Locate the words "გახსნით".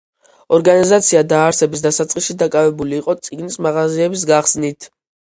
4.33-4.89